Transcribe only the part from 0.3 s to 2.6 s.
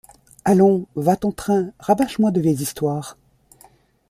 Allons; va ton train, rabâche-moi de vieilles